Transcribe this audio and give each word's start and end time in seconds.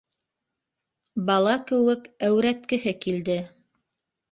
Бала 1.27 1.53
кеүек 1.73 2.09
әүрәткеһе 2.31 2.97
килде. 3.07 3.39